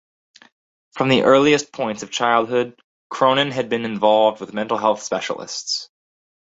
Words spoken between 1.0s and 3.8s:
the earliest points of childhood, Cronin had